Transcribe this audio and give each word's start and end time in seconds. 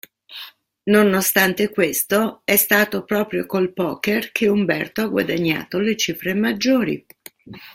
Nonostante 0.87 1.69
questo, 1.69 2.41
è 2.43 2.55
stato 2.55 3.03
proprio 3.03 3.45
col 3.45 3.71
poker 3.71 4.31
che 4.31 4.47
Humberto 4.47 5.03
ha 5.03 5.07
guadagnato 5.07 5.77
le 5.77 5.95
cifre 5.95 6.33
maggiori. 6.33 7.05